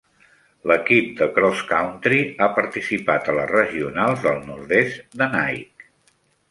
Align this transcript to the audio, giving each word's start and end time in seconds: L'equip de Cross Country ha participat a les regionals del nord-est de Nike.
L'equip 0.69 1.11
de 1.19 1.27
Cross 1.35 1.61
Country 1.73 2.21
ha 2.45 2.49
participat 2.57 3.31
a 3.35 3.39
les 3.41 3.49
regionals 3.55 4.27
del 4.29 4.43
nord-est 4.51 5.09
de 5.23 5.31
Nike. 5.37 5.93